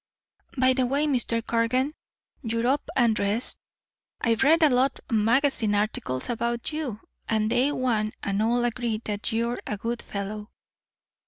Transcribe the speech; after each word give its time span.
"By 0.57 0.73
the 0.73 0.87
way, 0.87 1.05
Mr. 1.05 1.45
Cargan, 1.45 1.93
you're 2.41 2.65
up 2.65 2.89
and 2.95 3.15
dressed. 3.15 3.59
I've 4.19 4.41
read 4.41 4.63
a 4.63 4.69
lot 4.71 4.99
of 5.07 5.15
magazine 5.15 5.75
articles 5.75 6.27
about 6.27 6.73
you, 6.73 6.99
and 7.29 7.51
they 7.51 7.71
one 7.71 8.13
and 8.23 8.41
all 8.41 8.65
agree 8.65 8.99
that 9.05 9.31
you're 9.31 9.59
a 9.67 9.77
good 9.77 10.01
fellow. 10.01 10.49